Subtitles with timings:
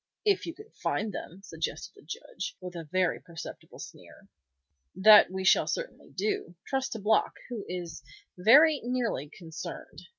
[0.25, 4.27] "If you can find them!" suggested the Judge, with a very perceptible sneer.
[4.95, 6.55] "That we shall certainly do.
[6.65, 8.01] Trust to Block, who is
[8.35, 10.01] very nearly concerned.